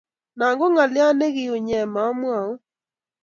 [0.37, 2.55] No ko ngolio ne kiunye mawaun